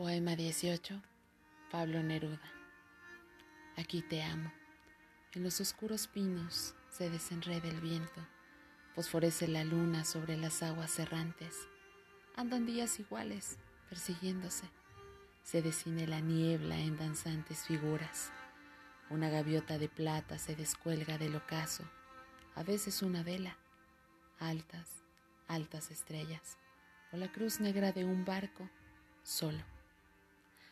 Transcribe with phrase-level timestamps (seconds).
[0.00, 0.98] Poema 18.
[1.70, 2.50] Pablo Neruda.
[3.76, 4.50] Aquí te amo.
[5.34, 8.26] En los oscuros pinos se desenreda el viento.
[8.94, 11.68] Fosforece la luna sobre las aguas errantes.
[12.34, 13.58] Andan días iguales,
[13.90, 14.64] persiguiéndose.
[15.42, 18.32] Se decine la niebla en danzantes figuras.
[19.10, 21.84] Una gaviota de plata se descuelga del ocaso.
[22.54, 23.58] A veces una vela.
[24.38, 25.04] Altas,
[25.46, 26.56] altas estrellas.
[27.12, 28.66] O la cruz negra de un barco
[29.22, 29.62] solo.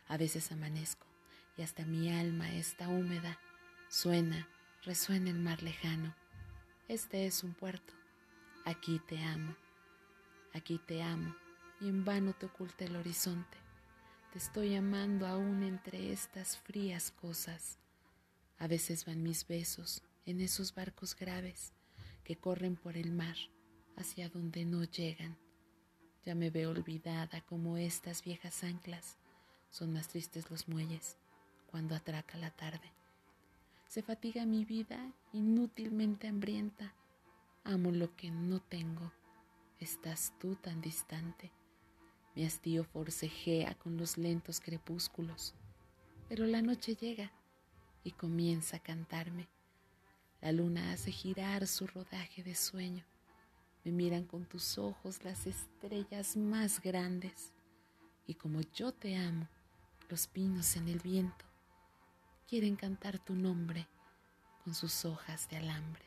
[0.08, 1.06] A veces amanezco
[1.58, 3.38] y hasta mi alma está húmeda.
[3.90, 4.48] Suena,
[4.82, 6.14] resuena el mar lejano.
[6.88, 7.92] Este es un puerto.
[8.64, 9.54] Aquí te amo.
[10.54, 11.36] Aquí te amo
[11.80, 13.58] y en vano te oculta el horizonte.
[14.32, 17.78] Te estoy amando aún entre estas frías cosas.
[18.58, 21.74] A veces van mis besos en esos barcos graves
[22.24, 23.36] que corren por el mar
[23.96, 25.36] hacia donde no llegan.
[26.24, 29.18] Ya me veo olvidada como estas viejas anclas
[29.70, 31.16] son más tristes los muelles
[31.70, 32.92] cuando atraca la tarde.
[33.86, 36.94] Se fatiga mi vida inútilmente hambrienta.
[37.64, 39.12] Amo lo que no tengo.
[39.80, 41.50] Estás tú tan distante.
[42.34, 45.54] Mi hastío forcejea con los lentos crepúsculos.
[46.28, 47.32] Pero la noche llega
[48.04, 49.48] y comienza a cantarme.
[50.40, 53.04] La luna hace girar su rodaje de sueño.
[53.84, 57.52] Me miran con tus ojos las estrellas más grandes.
[58.26, 59.48] Y como yo te amo,
[60.08, 61.44] los pinos en el viento
[62.48, 63.86] quieren cantar tu nombre
[64.64, 66.04] con sus hojas de alambre.